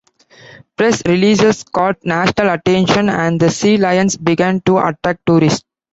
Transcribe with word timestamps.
Press 0.77 1.03
releases 1.05 1.63
caught 1.63 2.03
national 2.03 2.49
attention, 2.49 3.07
and 3.07 3.39
the 3.39 3.51
sea 3.51 3.77
lions 3.77 4.17
began 4.17 4.59
to 4.61 4.79
attract 4.79 5.23
tourists. 5.27 5.63